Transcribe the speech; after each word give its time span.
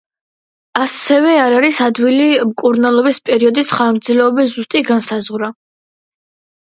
ასევე 0.83 1.33
არ 1.41 1.55
არის 1.57 1.81
ადვილი 1.89 2.29
მკურნალობის 2.53 3.21
პერიოდის 3.29 3.75
ხანგრძლივობის 3.77 4.57
ზუსტი 4.59 4.83
განსაზღვრა. 4.93 5.53